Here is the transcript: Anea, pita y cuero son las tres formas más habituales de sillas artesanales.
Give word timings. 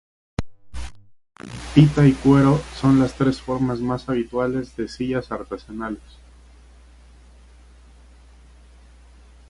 Anea, 1.35 1.53
pita 1.75 2.07
y 2.07 2.13
cuero 2.13 2.59
son 2.77 2.99
las 2.99 3.13
tres 3.13 3.39
formas 3.39 3.79
más 3.81 4.09
habituales 4.09 4.75
de 4.75 4.87
sillas 4.87 5.31
artesanales. 5.31 6.01